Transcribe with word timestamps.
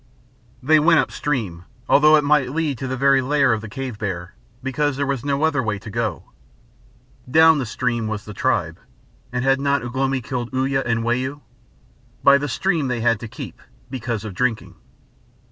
They 0.63 0.79
went 0.79 0.99
up 0.99 1.11
stream, 1.11 1.65
although 1.87 2.15
it 2.15 2.23
might 2.23 2.51
lead 2.55 2.79
to 2.79 2.87
the 2.87 2.97
very 2.97 3.21
lair 3.21 3.53
of 3.53 3.61
the 3.61 3.69
cave 3.69 3.99
bear, 3.99 4.33
because 4.63 4.97
there 4.97 5.05
was 5.05 5.23
no 5.23 5.43
other 5.43 5.61
way 5.61 5.77
to 5.77 5.91
go. 5.91 6.23
Down 7.29 7.59
the 7.59 7.67
stream 7.67 8.07
was 8.07 8.25
the 8.25 8.33
tribe, 8.33 8.79
and 9.31 9.43
had 9.45 9.61
not 9.61 9.83
Ugh 9.83 9.95
lomi 9.95 10.19
killed 10.19 10.49
Uya 10.53 10.81
and 10.87 11.03
Wau? 11.03 11.41
By 12.23 12.39
the 12.39 12.47
stream 12.49 12.87
they 12.87 13.01
had 13.01 13.19
to 13.19 13.27
keep 13.27 13.61
because 13.91 14.25
of 14.25 14.33
drinking. 14.33 14.73